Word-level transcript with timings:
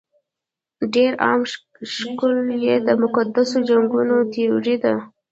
ډېر 0.93 1.11
عام 1.25 1.41
شکل 1.95 2.31
یې 2.65 2.75
د 2.87 2.89
مقدسو 3.03 3.57
جنګونو 3.69 4.15
تیوري 4.33 4.75
ده. 4.83 4.93